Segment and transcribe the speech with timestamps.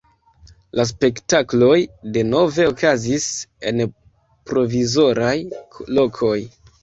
[0.77, 1.75] La spektakloj
[2.15, 3.27] denove okazis
[3.73, 3.83] en
[4.53, 5.37] provizoraj
[5.99, 6.35] lokoj.